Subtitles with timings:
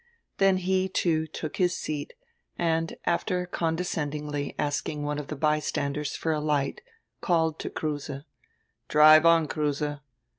[0.39, 2.13] Then he, too, took his seat
[2.57, 6.81] and after condescendingly ask ing one of die bystanders for a light
[7.21, 8.23] called to Kruse:
[8.87, 9.99] "Drive on, Kruse."